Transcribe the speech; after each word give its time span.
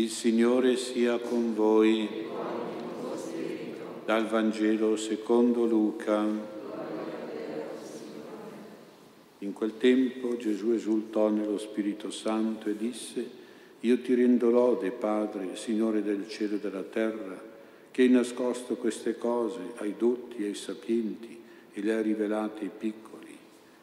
Il 0.00 0.08
Signore 0.08 0.78
sia 0.78 1.18
con 1.18 1.54
voi. 1.54 2.08
Dal 4.06 4.26
Vangelo 4.28 4.96
secondo 4.96 5.66
Luca. 5.66 6.26
In 9.40 9.52
quel 9.52 9.76
tempo 9.76 10.38
Gesù 10.38 10.70
esultò 10.70 11.28
nello 11.28 11.58
Spirito 11.58 12.10
Santo 12.10 12.70
e 12.70 12.78
disse, 12.78 13.28
io 13.80 14.00
ti 14.00 14.14
rendo 14.14 14.48
lode, 14.48 14.90
Padre, 14.90 15.54
Signore 15.56 16.02
del 16.02 16.26
cielo 16.30 16.54
e 16.54 16.60
della 16.60 16.80
terra, 16.80 17.38
che 17.90 18.00
hai 18.00 18.08
nascosto 18.08 18.76
queste 18.76 19.18
cose 19.18 19.60
ai 19.80 19.96
dotti 19.98 20.44
e 20.44 20.46
ai 20.46 20.54
sapienti 20.54 21.38
e 21.74 21.82
le 21.82 21.92
hai 21.92 22.02
rivelate 22.02 22.62
ai 22.62 22.70
piccoli. 22.74 23.36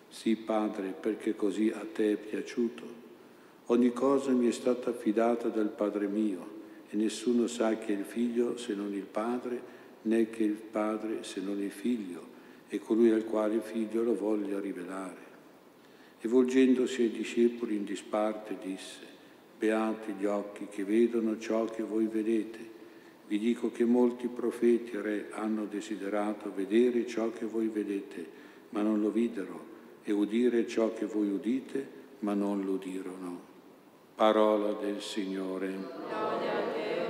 Sì, 0.09 0.35
Padre, 0.35 0.95
perché 0.99 1.35
così 1.35 1.69
a 1.69 1.85
te 1.93 2.13
è 2.13 2.15
piaciuto. 2.15 3.05
Ogni 3.69 3.91
cosa 3.91 4.31
mi 4.31 4.47
è 4.47 4.51
stata 4.51 4.91
affidata 4.91 5.49
dal 5.49 5.67
Padre 5.67 6.07
mio 6.07 6.55
e 6.89 6.95
nessuno 6.95 7.47
sa 7.47 7.77
che 7.77 7.91
il 7.91 8.05
figlio 8.05 8.57
se 8.57 8.73
non 8.73 8.93
il 8.93 9.03
Padre, 9.03 9.61
né 10.03 10.29
che 10.29 10.43
il 10.43 10.53
Padre 10.53 11.23
se 11.23 11.41
non 11.41 11.61
il 11.61 11.71
figlio 11.71 12.35
e 12.69 12.79
colui 12.79 13.11
al 13.11 13.25
quale 13.25 13.55
il 13.55 13.61
figlio 13.61 14.03
lo 14.03 14.15
voglia 14.15 14.61
rivelare. 14.61 15.25
E 16.21 16.29
volgendosi 16.29 17.01
ai 17.01 17.11
discepoli 17.11 17.75
in 17.75 17.83
disparte 17.83 18.55
disse, 18.63 19.01
Beati 19.59 20.13
gli 20.13 20.25
occhi 20.25 20.67
che 20.67 20.85
vedono 20.85 21.37
ciò 21.37 21.65
che 21.65 21.83
voi 21.83 22.05
vedete. 22.05 22.75
Vi 23.27 23.37
dico 23.37 23.69
che 23.69 23.83
molti 23.83 24.27
profeti 24.27 24.91
e 24.91 25.01
re 25.01 25.27
hanno 25.31 25.65
desiderato 25.65 26.53
vedere 26.55 27.05
ciò 27.05 27.31
che 27.31 27.43
voi 27.43 27.67
vedete, 27.67 28.25
ma 28.69 28.81
non 28.81 29.01
lo 29.01 29.11
videro, 29.11 29.65
e 30.03 30.13
udire 30.13 30.65
ciò 30.67 30.93
che 30.93 31.05
voi 31.05 31.29
udite, 31.29 31.85
ma 32.19 32.33
non 32.33 32.63
lo 32.63 32.73
udirono. 32.73 33.55
Parola 34.17 34.71
del 34.71 34.99
Signore. 34.99 35.67
Gloria 35.67 36.57
a 36.57 36.61
te. 36.73 37.05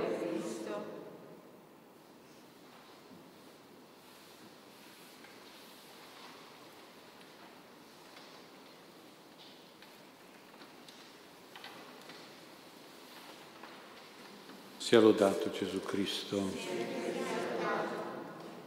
Sia 14.76 15.00
lodato 15.00 15.50
Gesù 15.50 15.80
Cristo. 15.80 16.42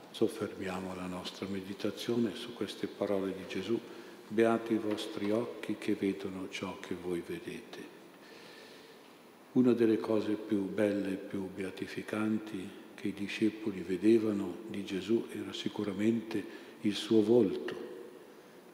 Soffermiamo 0.09 0.95
la 0.95 1.05
nostra 1.05 1.45
meditazione 1.45 2.33
su 2.33 2.55
queste 2.55 2.87
parole 2.87 3.35
di 3.35 3.45
Gesù. 3.47 3.79
Beati 4.27 4.73
i 4.73 4.79
vostri 4.79 5.29
occhi 5.29 5.75
che 5.77 5.93
vedono 5.93 6.49
ciò 6.49 6.79
che 6.79 6.95
voi 6.95 7.21
vedete. 7.23 8.00
Una 9.53 9.73
delle 9.73 9.97
cose 9.97 10.35
più 10.35 10.61
belle 10.69 11.11
e 11.11 11.15
più 11.15 11.49
beatificanti 11.53 12.69
che 12.95 13.09
i 13.09 13.13
discepoli 13.13 13.81
vedevano 13.81 14.59
di 14.69 14.85
Gesù 14.85 15.25
era 15.29 15.51
sicuramente 15.51 16.41
il 16.81 16.95
suo 16.95 17.21
volto. 17.21 17.75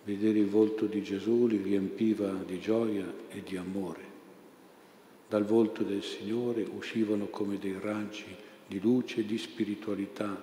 Vedere 0.04 0.38
il 0.38 0.48
volto 0.48 0.86
di 0.86 1.02
Gesù 1.02 1.48
li 1.48 1.58
riempiva 1.58 2.32
di 2.46 2.60
gioia 2.60 3.12
e 3.28 3.42
di 3.42 3.58
amore. 3.58 4.06
Dal 5.28 5.46
volto 5.46 5.82
del 5.82 6.04
Signore 6.04 6.62
uscivano 6.64 7.26
come 7.26 7.58
dei 7.58 7.80
raggi 7.82 8.36
di 8.68 8.80
luce, 8.80 9.26
di 9.26 9.38
spiritualità, 9.40 10.42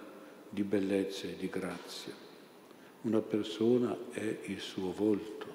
di 0.49 0.65
bellezza 0.65 1.29
e 1.29 1.37
di 1.39 1.49
grazia. 1.49 2.13
Una 3.03 3.21
persona 3.21 3.97
è 4.11 4.39
il 4.47 4.59
suo 4.59 4.93
volto 4.93 5.47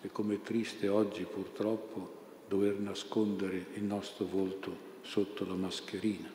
e 0.00 0.08
come 0.10 0.40
triste 0.40 0.88
oggi 0.88 1.24
purtroppo 1.24 2.19
dover 2.50 2.80
nascondere 2.80 3.66
il 3.74 3.84
nostro 3.84 4.24
volto 4.26 4.88
sotto 5.02 5.46
la 5.46 5.54
mascherina. 5.54 6.28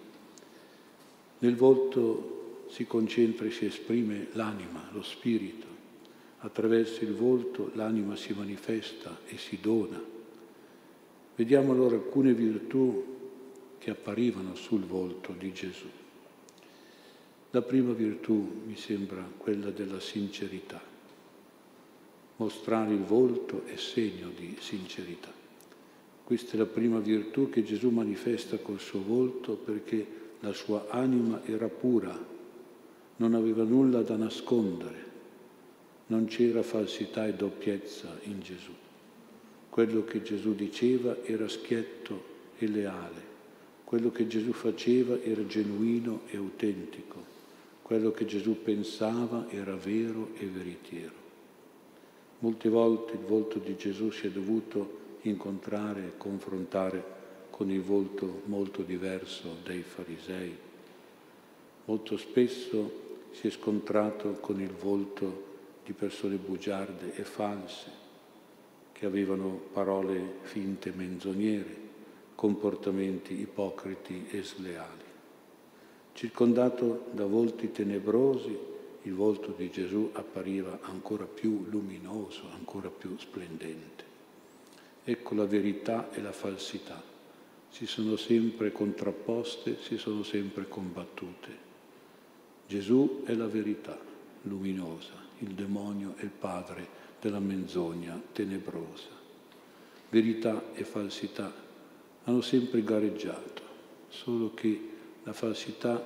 Nel 1.39 1.57
volto 1.57 2.63
si 2.69 2.87
concentra 2.87 3.45
e 3.45 3.51
si 3.51 3.65
esprime 3.65 4.29
l'anima, 4.31 4.87
lo 4.93 5.03
spirito. 5.03 5.67
Attraverso 6.39 7.03
il 7.03 7.13
volto 7.13 7.71
l'anima 7.73 8.15
si 8.15 8.31
manifesta 8.33 9.19
e 9.25 9.37
si 9.37 9.59
dona 9.61 10.13
Vediamo 11.35 11.73
allora 11.73 11.95
alcune 11.95 12.33
virtù 12.33 13.13
che 13.77 13.89
apparivano 13.89 14.55
sul 14.55 14.85
volto 14.85 15.33
di 15.37 15.51
Gesù. 15.51 15.89
La 17.51 17.61
prima 17.61 17.91
virtù 17.91 18.61
mi 18.65 18.77
sembra 18.77 19.21
quella 19.37 19.69
della 19.69 19.99
sincerità. 19.99 20.81
Mostrare 22.37 22.93
il 22.93 23.03
volto 23.03 23.65
è 23.65 23.75
segno 23.75 24.29
di 24.29 24.55
sincerità. 24.61 25.44
Questa 26.25 26.55
è 26.55 26.57
la 26.57 26.65
prima 26.65 26.97
virtù 26.97 27.51
che 27.51 27.63
Gesù 27.63 27.91
manifesta 27.91 28.57
col 28.57 28.79
suo 28.79 28.99
volto 28.99 29.53
perché 29.53 30.07
la 30.39 30.53
sua 30.53 30.87
anima 30.89 31.45
era 31.45 31.67
pura, 31.67 32.19
non 33.17 33.35
aveva 33.35 33.63
nulla 33.63 34.01
da 34.01 34.15
nascondere, 34.15 35.03
non 36.07 36.25
c'era 36.25 36.63
falsità 36.63 37.27
e 37.27 37.35
doppiezza 37.35 38.17
in 38.23 38.41
Gesù. 38.41 38.71
Quello 39.69 40.03
che 40.03 40.23
Gesù 40.23 40.55
diceva 40.55 41.15
era 41.23 41.47
schietto 41.47 42.23
e 42.57 42.67
leale, 42.69 43.21
quello 43.83 44.09
che 44.09 44.25
Gesù 44.25 44.51
faceva 44.51 45.21
era 45.21 45.45
genuino 45.45 46.21
e 46.31 46.37
autentico, 46.37 47.23
quello 47.83 48.09
che 48.09 48.25
Gesù 48.25 48.63
pensava 48.63 49.45
era 49.51 49.75
vero 49.75 50.29
e 50.39 50.47
veritiero. 50.47 51.13
Molte 52.39 52.67
volte 52.67 53.13
il 53.13 53.27
volto 53.27 53.59
di 53.59 53.75
Gesù 53.75 54.09
si 54.09 54.25
è 54.25 54.31
dovuto 54.31 55.03
incontrare 55.29 56.05
e 56.05 56.17
confrontare 56.17 57.03
con 57.49 57.71
il 57.71 57.81
volto 57.81 58.41
molto 58.45 58.81
diverso 58.81 59.57
dei 59.63 59.81
farisei. 59.81 60.55
Molto 61.85 62.17
spesso 62.17 63.03
si 63.31 63.47
è 63.47 63.49
scontrato 63.49 64.31
con 64.33 64.59
il 64.59 64.71
volto 64.71 65.53
di 65.85 65.93
persone 65.93 66.35
bugiarde 66.35 67.15
e 67.15 67.23
false, 67.23 68.03
che 68.91 69.05
avevano 69.05 69.59
parole 69.71 70.37
finte 70.41 70.91
menzognere, 70.91 71.83
comportamenti 72.33 73.39
ipocriti 73.39 74.27
e 74.29 74.43
sleali. 74.43 75.03
Circondato 76.13 77.05
da 77.11 77.25
volti 77.25 77.71
tenebrosi, 77.71 78.57
il 79.03 79.13
volto 79.13 79.53
di 79.55 79.69
Gesù 79.69 80.09
appariva 80.13 80.79
ancora 80.81 81.25
più 81.25 81.65
luminoso, 81.69 82.43
ancora 82.53 82.89
più 82.89 83.15
splendente. 83.17 84.14
Ecco 85.07 85.35
la 85.35 85.45
verità 85.45 86.11
e 86.11 86.19
la 86.19 86.31
falsità. 86.31 86.99
Si 87.69 87.85
sono 87.85 88.15
sempre 88.15 88.71
contrapposte, 88.71 89.77
si 89.79 89.99
sono 89.99 90.23
sempre 90.23 90.67
combattute. 90.67 91.63
Gesù 92.67 93.21
è 93.23 93.35
la 93.35 93.45
verità 93.45 93.95
luminosa, 94.41 95.13
il 95.39 95.49
demonio 95.49 96.15
è 96.17 96.23
il 96.23 96.31
padre 96.31 96.87
della 97.21 97.37
menzogna 97.37 98.19
tenebrosa. 98.31 99.09
Verità 100.09 100.73
e 100.73 100.83
falsità 100.83 101.53
hanno 102.23 102.41
sempre 102.41 102.83
gareggiato, 102.83 103.61
solo 104.07 104.55
che 104.55 104.89
la 105.21 105.33
falsità 105.33 106.03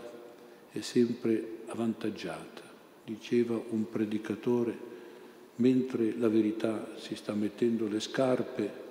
è 0.71 0.81
sempre 0.81 1.59
avvantaggiata. 1.67 2.63
Diceva 3.05 3.61
un 3.69 3.87
predicatore, 3.89 4.77
mentre 5.55 6.17
la 6.17 6.27
verità 6.27 6.97
si 6.97 7.16
sta 7.16 7.33
mettendo 7.33 7.87
le 7.87 8.01
scarpe, 8.01 8.87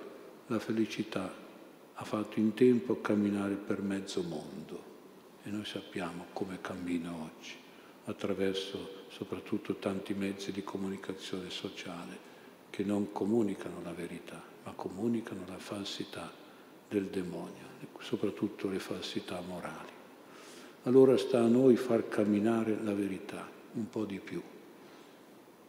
la 0.49 0.59
felicità 0.59 1.31
ha 1.93 2.03
fatto 2.03 2.39
in 2.39 2.55
tempo 2.55 3.01
camminare 3.01 3.53
per 3.53 3.83
mezzo 3.83 4.23
mondo 4.23 4.83
e 5.43 5.49
noi 5.51 5.65
sappiamo 5.65 6.25
come 6.33 6.57
cammina 6.59 7.13
oggi 7.13 7.53
attraverso 8.05 9.05
soprattutto 9.09 9.75
tanti 9.75 10.15
mezzi 10.15 10.51
di 10.51 10.63
comunicazione 10.63 11.51
sociale 11.51 12.27
che 12.71 12.83
non 12.83 13.11
comunicano 13.11 13.81
la 13.83 13.91
verità, 13.91 14.41
ma 14.63 14.71
comunicano 14.71 15.43
la 15.47 15.59
falsità 15.59 16.31
del 16.89 17.05
demonio, 17.05 17.67
soprattutto 17.99 18.69
le 18.69 18.79
falsità 18.79 19.39
morali. 19.41 19.91
Allora 20.83 21.15
sta 21.17 21.41
a 21.41 21.47
noi 21.47 21.75
far 21.75 22.07
camminare 22.07 22.75
la 22.81 22.93
verità 22.93 23.47
un 23.73 23.87
po' 23.87 24.05
di 24.05 24.17
più, 24.17 24.41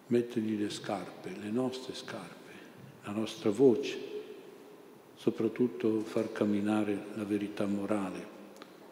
mettergli 0.07 0.59
le 0.59 0.71
scarpe, 0.71 1.37
le 1.39 1.51
nostre 1.51 1.95
scarpe, 1.95 2.53
la 3.03 3.13
nostra 3.13 3.51
voce, 3.51 4.10
soprattutto 5.21 6.01
far 6.01 6.33
camminare 6.33 6.99
la 7.15 7.25
verità 7.25 7.67
morale 7.67 8.39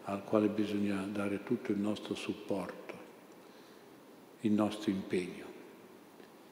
al 0.03 0.23
quale 0.23 0.47
bisogna 0.47 1.01
dare 1.11 1.41
tutto 1.43 1.71
il 1.71 1.79
nostro 1.79 2.13
supporto 2.13 2.89
il 4.41 4.51
nostro 4.51 4.89
impegno, 4.89 5.45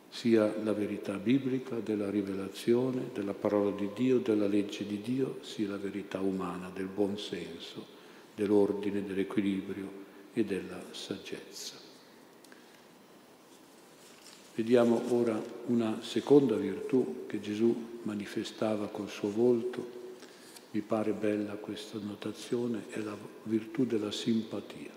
sia 0.10 0.54
la 0.62 0.74
verità 0.74 1.14
biblica 1.18 1.76
della 1.76 2.10
rivelazione, 2.10 3.10
della 3.14 3.34
parola 3.34 3.72
di 3.72 3.90
Dio, 3.96 4.20
della 4.20 4.48
legge 4.48 4.86
di 4.86 5.02
Dio, 5.02 5.40
sia 5.42 5.70
la 5.70 5.78
verità 5.78 6.20
umana 6.20 6.70
del 6.74 6.88
buon 6.88 7.18
senso, 7.18 7.86
dell'ordine, 8.36 9.06
dell'equilibrio 9.06 10.06
e 10.34 10.44
della 10.44 10.82
saggezza. 10.92 11.76
Vediamo 14.56 15.02
ora 15.14 15.40
una 15.68 16.00
seconda 16.02 16.56
virtù 16.56 17.26
che 17.28 17.40
Gesù 17.40 17.97
manifestava 18.08 18.88
col 18.88 19.10
suo 19.10 19.30
volto. 19.30 19.96
mi 20.72 20.82
pare 20.82 21.12
bella 21.12 21.54
questa 21.54 21.98
notazione, 21.98 22.86
è 22.90 23.00
la 23.00 23.18
virtù 23.44 23.86
della 23.86 24.12
simpatia. 24.12 24.92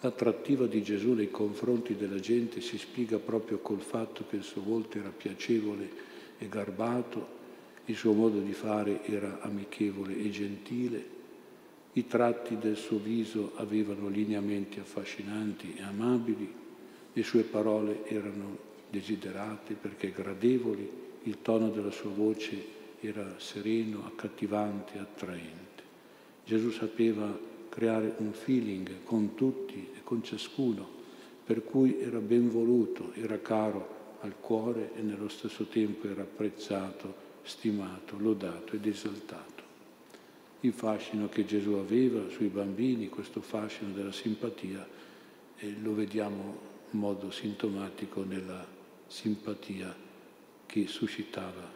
L'attrattiva 0.00 0.66
di 0.66 0.82
Gesù 0.82 1.12
nei 1.12 1.30
confronti 1.30 1.96
della 1.96 2.18
gente 2.18 2.60
si 2.60 2.78
spiega 2.78 3.18
proprio 3.18 3.58
col 3.58 3.80
fatto 3.80 4.24
che 4.28 4.36
il 4.36 4.42
suo 4.42 4.62
volto 4.62 4.98
era 4.98 5.10
piacevole 5.10 5.90
e 6.38 6.48
garbato, 6.48 7.36
il 7.84 7.96
suo 7.96 8.12
modo 8.12 8.40
di 8.40 8.52
fare 8.52 9.04
era 9.04 9.40
amichevole 9.40 10.16
e 10.16 10.30
gentile, 10.30 11.16
i 11.92 12.06
tratti 12.06 12.56
del 12.58 12.76
suo 12.76 12.98
viso 12.98 13.52
avevano 13.56 14.08
lineamenti 14.08 14.80
affascinanti 14.80 15.74
e 15.76 15.82
amabili, 15.82 16.52
le 17.12 17.22
sue 17.22 17.42
parole 17.42 18.06
erano 18.06 18.56
desiderate 18.90 19.74
perché 19.74 20.10
gradevoli, 20.10 21.06
il 21.24 21.42
tono 21.42 21.70
della 21.70 21.90
sua 21.90 22.10
voce 22.10 22.76
era 23.00 23.38
sereno, 23.38 24.04
accattivante, 24.06 24.98
attraente. 24.98 25.82
Gesù 26.44 26.70
sapeva 26.70 27.38
creare 27.68 28.14
un 28.18 28.32
feeling 28.32 29.04
con 29.04 29.34
tutti 29.34 29.88
e 29.94 30.02
con 30.02 30.22
ciascuno, 30.22 30.96
per 31.44 31.64
cui 31.64 32.00
era 32.00 32.18
ben 32.18 32.50
voluto, 32.50 33.12
era 33.14 33.40
caro 33.40 33.96
al 34.20 34.34
cuore 34.40 34.92
e 34.96 35.02
nello 35.02 35.28
stesso 35.28 35.64
tempo 35.66 36.08
era 36.08 36.22
apprezzato, 36.22 37.26
stimato, 37.42 38.18
lodato 38.18 38.74
ed 38.74 38.86
esaltato. 38.86 39.62
Il 40.60 40.72
fascino 40.72 41.28
che 41.28 41.44
Gesù 41.44 41.72
aveva 41.72 42.28
sui 42.30 42.48
bambini, 42.48 43.08
questo 43.08 43.40
fascino 43.40 43.92
della 43.92 44.12
simpatia, 44.12 44.86
lo 45.80 45.94
vediamo 45.94 46.58
in 46.90 46.98
modo 46.98 47.30
sintomatico 47.30 48.24
nella 48.24 48.66
simpatia 49.06 50.06
che 50.68 50.86
suscitava 50.86 51.66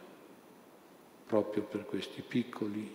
proprio 1.26 1.62
per 1.62 1.86
questi 1.86 2.20
piccoli 2.20 2.90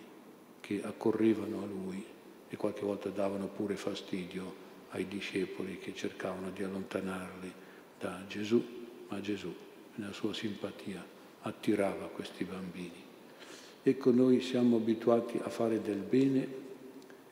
che 0.62 0.82
accorrevano 0.84 1.64
a 1.64 1.66
lui 1.66 2.06
e 2.48 2.56
qualche 2.56 2.82
volta 2.82 3.10
davano 3.10 3.48
pure 3.48 3.76
fastidio 3.76 4.66
ai 4.90 5.08
discepoli 5.08 5.80
che 5.80 5.96
cercavano 5.96 6.52
di 6.52 6.62
allontanarli 6.62 7.52
da 8.00 8.24
Gesù, 8.28 8.64
ma 9.08 9.20
Gesù, 9.22 9.52
nella 9.96 10.14
sua 10.14 10.36
simpatia, 10.36 11.04
attirava 11.42 12.10
questi 12.10 12.44
bambini. 12.44 13.04
Ecco, 13.82 14.12
noi 14.12 14.42
siamo 14.42 14.76
abituati 14.76 15.40
a 15.42 15.50
fare 15.50 15.82
del 15.82 16.02
bene, 16.02 16.48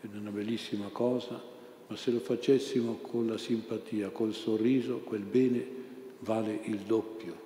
è 0.02 0.08
una 0.12 0.32
bellissima 0.32 0.88
cosa, 0.88 1.40
ma 1.86 1.96
se 1.96 2.10
lo 2.10 2.20
facessimo 2.20 2.96
con 2.96 3.28
la 3.28 3.38
simpatia, 3.38 4.10
col 4.10 4.34
sorriso, 4.34 5.02
quel 5.02 5.22
bene 5.22 5.68
vale 6.20 6.62
il 6.64 6.80
doppio, 6.80 7.45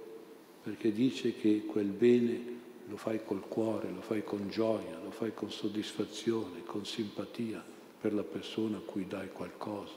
perché 0.70 0.92
dice 0.92 1.34
che 1.34 1.64
quel 1.66 1.88
bene 1.88 2.58
lo 2.90 2.96
fai 2.96 3.22
col 3.26 3.42
cuore, 3.48 3.90
lo 3.90 4.02
fai 4.02 4.24
con 4.24 4.50
gioia, 4.52 5.00
lo 5.04 5.10
fai 5.10 5.34
con 5.34 5.50
soddisfazione, 5.50 6.64
con 6.64 6.86
simpatia 6.86 7.64
per 8.00 8.14
la 8.14 8.22
persona 8.22 8.78
a 8.78 8.82
cui 8.82 9.08
dai 9.08 9.32
qualcosa, 9.32 9.96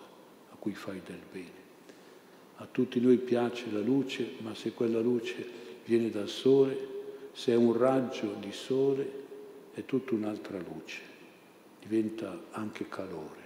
a 0.50 0.56
cui 0.58 0.72
fai 0.72 1.02
del 1.04 1.20
bene. 1.30 1.60
A 2.56 2.68
tutti 2.70 3.00
noi 3.00 3.18
piace 3.18 3.70
la 3.70 3.80
luce, 3.80 4.36
ma 4.38 4.54
se 4.54 4.72
quella 4.72 5.00
luce 5.00 5.46
viene 5.84 6.08
dal 6.08 6.30
sole, 6.30 6.88
se 7.32 7.52
è 7.52 7.56
un 7.56 7.76
raggio 7.76 8.34
di 8.40 8.52
sole, 8.52 9.10
è 9.74 9.84
tutta 9.84 10.14
un'altra 10.14 10.56
luce, 10.56 11.00
diventa 11.82 12.44
anche 12.52 12.88
calore. 12.88 13.40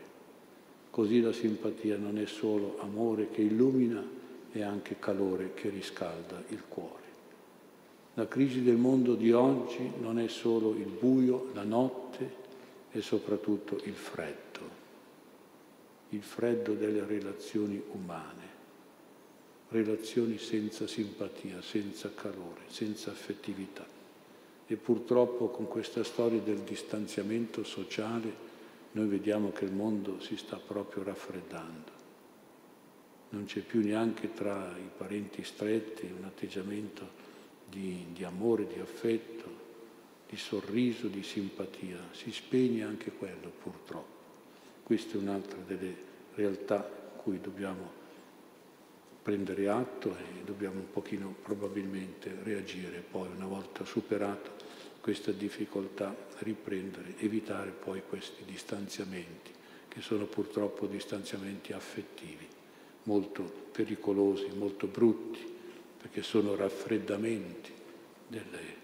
Così 0.90 1.20
la 1.20 1.32
simpatia 1.32 1.96
non 1.96 2.18
è 2.18 2.26
solo 2.26 2.78
amore 2.78 3.30
che 3.30 3.42
illumina, 3.42 4.00
è 4.52 4.62
anche 4.62 5.00
calore 5.00 5.54
che 5.54 5.70
riscalda 5.70 6.40
il 6.50 6.62
cuore. 6.68 7.06
La 8.18 8.26
crisi 8.26 8.62
del 8.62 8.78
mondo 8.78 9.14
di 9.14 9.30
oggi 9.30 9.92
non 10.00 10.18
è 10.18 10.26
solo 10.26 10.74
il 10.74 10.86
buio, 10.86 11.50
la 11.52 11.64
notte, 11.64 12.44
è 12.90 13.00
soprattutto 13.00 13.78
il 13.84 13.92
freddo, 13.92 14.60
il 16.08 16.22
freddo 16.22 16.72
delle 16.72 17.04
relazioni 17.04 17.78
umane, 17.92 18.48
relazioni 19.68 20.38
senza 20.38 20.86
simpatia, 20.86 21.60
senza 21.60 22.10
calore, 22.14 22.62
senza 22.68 23.10
affettività. 23.10 23.84
E 24.66 24.76
purtroppo 24.76 25.48
con 25.48 25.68
questa 25.68 26.02
storia 26.02 26.40
del 26.40 26.60
distanziamento 26.60 27.64
sociale 27.64 28.32
noi 28.92 29.08
vediamo 29.08 29.52
che 29.52 29.66
il 29.66 29.72
mondo 29.72 30.20
si 30.20 30.38
sta 30.38 30.56
proprio 30.56 31.02
raffreddando. 31.02 31.90
Non 33.28 33.44
c'è 33.44 33.60
più 33.60 33.82
neanche 33.82 34.32
tra 34.32 34.74
i 34.78 34.88
parenti 34.96 35.44
stretti 35.44 36.06
un 36.06 36.24
atteggiamento 36.24 37.26
di, 37.68 38.06
di 38.12 38.24
amore, 38.24 38.66
di 38.66 38.78
affetto, 38.80 39.64
di 40.28 40.36
sorriso, 40.36 41.08
di 41.08 41.22
simpatia. 41.22 41.98
Si 42.12 42.30
spegne 42.32 42.84
anche 42.84 43.12
quello 43.12 43.50
purtroppo. 43.62 44.14
Questa 44.82 45.16
è 45.16 45.20
un'altra 45.20 45.58
delle 45.66 45.94
realtà 46.34 46.80
cui 46.82 47.40
dobbiamo 47.40 48.04
prendere 49.22 49.68
atto 49.68 50.16
e 50.16 50.44
dobbiamo 50.44 50.78
un 50.78 50.90
pochino 50.90 51.34
probabilmente 51.42 52.32
reagire 52.44 53.02
poi 53.10 53.28
una 53.34 53.46
volta 53.46 53.84
superato 53.84 54.52
questa 55.00 55.32
difficoltà 55.32 56.14
riprendere, 56.38 57.14
evitare 57.18 57.70
poi 57.70 58.02
questi 58.08 58.44
distanziamenti 58.44 59.50
che 59.88 60.00
sono 60.00 60.26
purtroppo 60.26 60.86
distanziamenti 60.86 61.72
affettivi 61.72 62.46
molto 63.04 63.42
pericolosi, 63.72 64.48
molto 64.54 64.86
brutti 64.86 65.54
perché 66.06 66.22
sono 66.22 66.54
raffreddamenti 66.54 67.72
delle, 68.28 68.74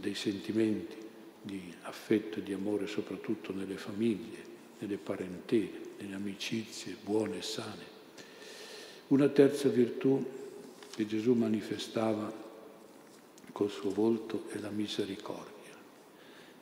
dei 0.00 0.14
sentimenti 0.14 0.96
di 1.42 1.70
affetto 1.82 2.38
e 2.38 2.42
di 2.42 2.54
amore 2.54 2.86
soprattutto 2.86 3.52
nelle 3.52 3.76
famiglie, 3.76 4.38
nelle 4.78 4.96
parentele, 4.96 5.80
nelle 5.98 6.14
amicizie 6.14 6.96
buone 6.98 7.38
e 7.38 7.42
sane. 7.42 7.84
Una 9.08 9.28
terza 9.28 9.68
virtù 9.68 10.24
che 10.94 11.06
Gesù 11.06 11.34
manifestava 11.34 12.32
col 13.52 13.70
suo 13.70 13.90
volto 13.90 14.44
è 14.48 14.58
la 14.58 14.70
misericordia. 14.70 15.76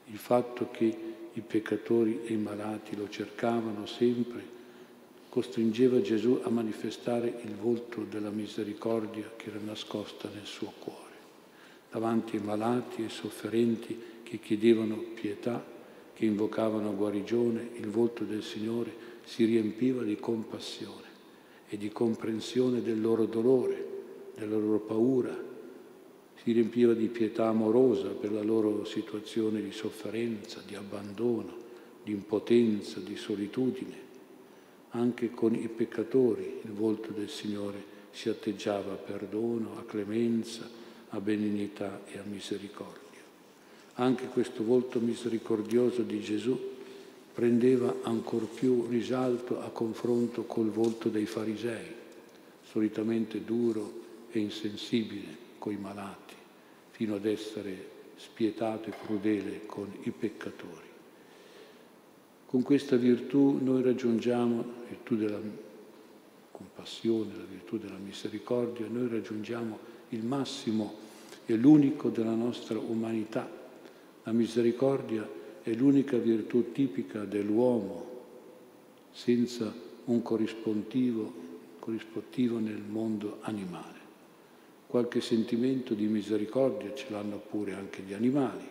Il 0.06 0.18
fatto 0.18 0.70
che 0.72 0.98
i 1.32 1.40
peccatori 1.40 2.22
e 2.24 2.32
i 2.32 2.36
malati 2.36 2.96
lo 2.96 3.08
cercavano 3.08 3.86
sempre 3.86 4.58
costringeva 5.30 6.00
Gesù 6.00 6.40
a 6.42 6.50
manifestare 6.50 7.40
il 7.44 7.54
volto 7.54 8.02
della 8.02 8.30
misericordia 8.30 9.30
che 9.36 9.50
era 9.50 9.60
nascosta 9.64 10.28
nel 10.34 10.44
suo 10.44 10.72
cuore. 10.80 10.98
Davanti 11.88 12.36
ai 12.36 12.42
malati 12.42 13.04
e 13.04 13.08
sofferenti 13.08 13.96
che 14.24 14.40
chiedevano 14.40 14.96
pietà, 15.14 15.64
che 16.12 16.24
invocavano 16.24 16.96
guarigione, 16.96 17.70
il 17.76 17.88
volto 17.88 18.24
del 18.24 18.42
Signore 18.42 18.92
si 19.24 19.44
riempiva 19.44 20.02
di 20.02 20.16
compassione 20.16 21.06
e 21.68 21.76
di 21.76 21.90
comprensione 21.90 22.82
del 22.82 23.00
loro 23.00 23.26
dolore, 23.26 23.86
della 24.36 24.56
loro 24.56 24.80
paura, 24.80 25.48
si 26.42 26.50
riempiva 26.50 26.92
di 26.92 27.06
pietà 27.06 27.46
amorosa 27.46 28.08
per 28.08 28.32
la 28.32 28.42
loro 28.42 28.84
situazione 28.84 29.62
di 29.62 29.70
sofferenza, 29.70 30.60
di 30.66 30.74
abbandono, 30.74 31.56
di 32.02 32.10
impotenza, 32.10 32.98
di 32.98 33.14
solitudine 33.14 34.08
anche 34.90 35.30
con 35.30 35.54
i 35.54 35.68
peccatori 35.68 36.60
il 36.64 36.72
volto 36.72 37.12
del 37.12 37.28
Signore 37.28 37.98
si 38.10 38.28
atteggiava 38.28 38.92
a 38.92 38.96
perdono, 38.96 39.78
a 39.78 39.84
clemenza, 39.84 40.68
a 41.10 41.20
benignità 41.20 42.02
e 42.06 42.18
a 42.18 42.24
misericordia. 42.24 42.98
Anche 43.94 44.26
questo 44.26 44.64
volto 44.64 44.98
misericordioso 44.98 46.02
di 46.02 46.20
Gesù 46.20 46.58
prendeva 47.32 47.96
ancor 48.02 48.46
più 48.46 48.86
risalto 48.88 49.60
a 49.60 49.68
confronto 49.70 50.44
col 50.44 50.70
volto 50.70 51.08
dei 51.08 51.26
farisei, 51.26 51.86
solitamente 52.62 53.44
duro 53.44 53.92
e 54.30 54.40
insensibile 54.40 55.48
coi 55.58 55.76
malati, 55.76 56.34
fino 56.90 57.14
ad 57.14 57.26
essere 57.26 57.98
spietato 58.16 58.88
e 58.88 58.94
crudele 59.04 59.66
con 59.66 59.88
i 60.02 60.10
peccatori. 60.10 60.88
Con 62.50 62.62
questa 62.62 62.96
virtù 62.96 63.60
noi 63.62 63.80
raggiungiamo, 63.80 64.64
virtù 64.88 65.14
della 65.14 65.38
compassione, 66.50 67.36
la 67.36 67.44
virtù 67.48 67.78
della 67.78 67.96
misericordia, 67.96 68.88
noi 68.90 69.06
raggiungiamo 69.06 69.78
il 70.08 70.24
massimo 70.24 70.92
e 71.46 71.54
l'unico 71.54 72.08
della 72.08 72.34
nostra 72.34 72.76
umanità. 72.76 73.48
La 74.24 74.32
misericordia 74.32 75.24
è 75.62 75.72
l'unica 75.74 76.16
virtù 76.16 76.72
tipica 76.72 77.24
dell'uomo, 77.24 78.04
senza 79.12 79.72
un 80.06 80.20
corrispettivo, 80.20 81.32
corrispettivo 81.78 82.58
nel 82.58 82.82
mondo 82.82 83.38
animale. 83.42 83.98
Qualche 84.88 85.20
sentimento 85.20 85.94
di 85.94 86.08
misericordia 86.08 86.92
ce 86.96 87.06
l'hanno 87.10 87.36
pure 87.36 87.74
anche 87.74 88.02
gli 88.02 88.12
animali, 88.12 88.66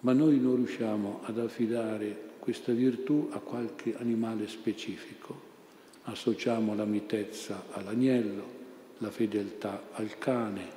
ma 0.00 0.12
noi 0.12 0.38
non 0.38 0.56
riusciamo 0.56 1.20
ad 1.24 1.38
affidare 1.38 2.26
questa 2.38 2.72
virtù 2.72 3.28
a 3.32 3.40
qualche 3.40 3.96
animale 3.96 4.48
specifico. 4.48 5.46
Associamo 6.04 6.74
la 6.74 6.84
mitezza 6.84 7.64
all'agnello, 7.72 8.56
la 8.98 9.10
fedeltà 9.10 9.88
al 9.92 10.16
cane, 10.18 10.76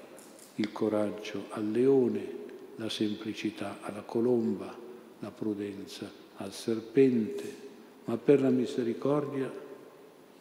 il 0.55 0.71
coraggio 0.71 1.45
al 1.49 1.69
leone, 1.69 2.39
la 2.75 2.89
semplicità 2.89 3.77
alla 3.81 4.01
colomba, 4.01 4.75
la 5.19 5.31
prudenza 5.31 6.11
al 6.37 6.51
serpente, 6.51 7.69
ma 8.05 8.17
per 8.17 8.41
la 8.41 8.49
misericordia 8.49 9.51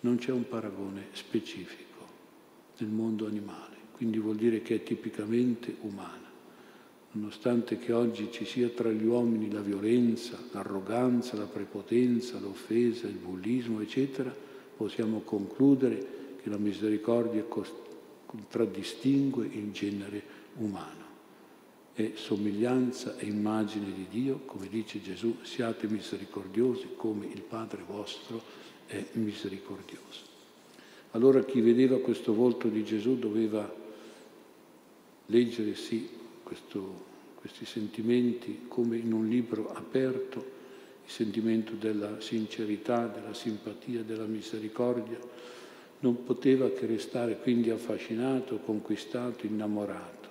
non 0.01 0.17
c'è 0.17 0.33
un 0.33 0.49
paragone 0.49 1.09
specifico 1.13 1.89
nel 2.79 2.89
mondo 2.89 3.27
animale, 3.27 3.77
quindi 3.93 4.19
vuol 4.19 4.37
dire 4.37 4.63
che 4.63 4.77
è 4.77 4.83
tipicamente 4.83 5.77
umana. 5.83 6.30
Nonostante 7.13 7.77
che 7.77 7.93
oggi 7.93 8.29
ci 8.31 8.45
sia 8.45 8.69
tra 8.69 8.89
gli 8.89 9.05
uomini 9.05 9.51
la 9.51 9.63
violenza, 9.63 10.39
l'arroganza, 10.53 11.37
la 11.37 11.47
prepotenza, 11.47 12.39
l'offesa, 12.39 13.09
il 13.09 13.17
bullismo, 13.17 13.81
eccetera, 13.81 14.33
possiamo 14.77 15.21
concludere 15.23 16.19
che 16.41 16.49
la 16.49 16.57
misericordia 16.57 17.45
contraddistingue 18.27 19.45
il 19.45 19.73
genere 19.73 20.23
umano. 20.59 21.09
È 21.93 22.13
somiglianza 22.15 23.19
e 23.19 23.27
immagine 23.27 23.93
di 23.93 24.07
Dio, 24.09 24.43
come 24.45 24.69
dice 24.69 25.03
Gesù, 25.03 25.39
siate 25.43 25.89
misericordiosi 25.89 26.91
come 26.95 27.27
il 27.27 27.43
Padre 27.43 27.83
vostro 27.85 28.41
è 28.87 29.05
misericordioso. 29.15 30.29
Allora 31.11 31.43
chi 31.43 31.61
vedeva 31.61 31.99
questo 31.99 32.33
volto 32.33 32.69
di 32.69 32.85
Gesù 32.85 33.19
doveva 33.19 33.69
leggere 35.27 35.75
sì 35.75 36.19
questo, 36.51 37.05
questi 37.37 37.65
sentimenti 37.65 38.63
come 38.67 38.97
in 38.97 39.13
un 39.13 39.29
libro 39.29 39.73
aperto, 39.73 40.39
il 41.05 41.11
sentimento 41.11 41.75
della 41.75 42.21
sincerità, 42.21 43.07
della 43.07 43.33
simpatia, 43.33 44.03
della 44.03 44.25
misericordia, 44.25 45.17
non 46.01 46.25
poteva 46.25 46.69
che 46.71 46.87
restare 46.87 47.39
quindi 47.39 47.71
affascinato, 47.71 48.59
conquistato, 48.59 49.47
innamorato. 49.47 50.29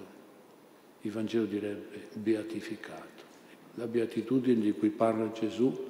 Il 1.04 1.12
Vangelo 1.12 1.46
direbbe 1.46 2.10
beatificato. 2.16 3.24
La 3.76 3.88
beatitudine 3.88 4.60
di 4.60 4.74
cui 4.74 4.90
parla 4.90 5.32
Gesù 5.32 5.88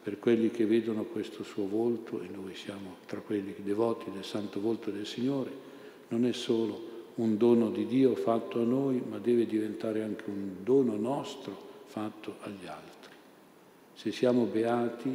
per 0.00 0.20
quelli 0.20 0.52
che 0.52 0.64
vedono 0.64 1.02
questo 1.02 1.42
suo 1.42 1.66
volto, 1.66 2.22
e 2.22 2.28
noi 2.28 2.54
siamo 2.54 2.98
tra 3.06 3.18
quelli 3.18 3.52
devoti 3.64 4.12
del 4.12 4.24
santo 4.24 4.60
volto 4.60 4.92
del 4.92 5.06
Signore, 5.06 5.50
non 6.06 6.24
è 6.24 6.32
solo 6.32 6.91
un 7.16 7.36
dono 7.36 7.70
di 7.70 7.86
Dio 7.86 8.14
fatto 8.14 8.60
a 8.60 8.64
noi, 8.64 9.02
ma 9.06 9.18
deve 9.18 9.46
diventare 9.46 10.02
anche 10.02 10.24
un 10.26 10.56
dono 10.62 10.96
nostro 10.96 11.70
fatto 11.84 12.36
agli 12.40 12.66
altri. 12.66 13.12
Se 13.94 14.10
siamo 14.10 14.44
beati, 14.44 15.12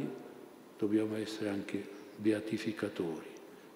dobbiamo 0.78 1.16
essere 1.16 1.48
anche 1.48 1.84
beatificatori, 2.16 3.26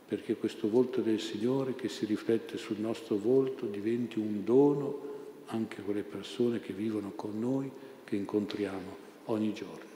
perché 0.07 0.37
questo 0.37 0.69
volto 0.69 1.01
del 1.01 1.21
Signore 1.21 1.75
che 1.75 1.89
si 1.89 2.07
riflette 2.07 2.57
sul 2.57 2.79
nostro 2.79 3.17
volto 3.17 3.67
diventi 3.67 4.19
un 4.19 4.45
dono 4.45 5.11
anche 5.47 5.81
a 5.81 5.85
quelle 5.85 6.03
persone 6.03 6.61
che 6.61 6.73
vivono 6.73 7.13
con 7.15 7.39
noi, 7.39 7.71
che 8.05 8.17
incontriamo 8.17 8.97
ogni 9.27 9.53
giorno. 9.53 9.91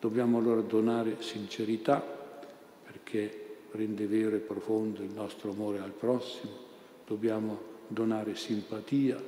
Dobbiamo 0.00 0.38
allora 0.38 0.60
donare 0.60 1.16
sincerità 1.20 2.00
perché 2.84 3.56
rende 3.70 4.06
vero 4.06 4.36
e 4.36 4.40
profondo 4.40 5.02
il 5.02 5.10
nostro 5.10 5.50
amore 5.50 5.78
al 5.78 5.92
prossimo, 5.92 6.52
dobbiamo 7.06 7.72
donare 7.88 8.34
simpatia 8.36 9.22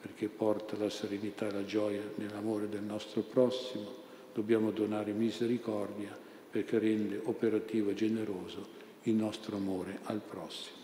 perché 0.00 0.28
porta 0.28 0.76
la 0.76 0.90
serenità 0.90 1.46
e 1.46 1.52
la 1.52 1.64
gioia 1.64 2.02
nell'amore 2.16 2.68
del 2.68 2.82
nostro 2.82 3.22
prossimo, 3.22 4.00
dobbiamo 4.34 4.70
donare 4.70 5.12
misericordia 5.12 6.18
perché 6.50 6.78
rende 6.78 7.20
operativo 7.22 7.90
e 7.90 7.94
generoso 7.94 8.80
il 9.02 9.14
nostro 9.14 9.56
amore 9.56 10.00
al 10.04 10.20
prossimo. 10.20 10.76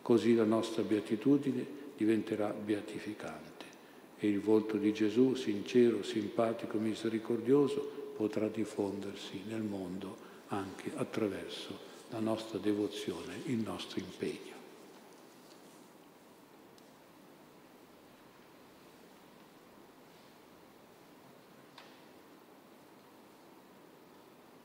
Così 0.00 0.34
la 0.34 0.44
nostra 0.44 0.82
beatitudine 0.82 1.82
diventerà 1.96 2.52
beatificante 2.52 3.64
e 4.18 4.28
il 4.28 4.40
volto 4.40 4.76
di 4.76 4.92
Gesù, 4.92 5.34
sincero, 5.34 6.02
simpatico, 6.02 6.78
misericordioso, 6.78 8.12
potrà 8.16 8.48
diffondersi 8.48 9.42
nel 9.48 9.62
mondo 9.62 10.16
anche 10.48 10.90
attraverso 10.94 11.92
la 12.10 12.20
nostra 12.20 12.58
devozione, 12.58 13.40
il 13.46 13.58
nostro 13.58 14.00
impegno. 14.00 14.53